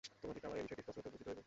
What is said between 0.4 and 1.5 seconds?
আবার এই বিষয়টি স্পষ্টরূপে বুঝিতে হইবে।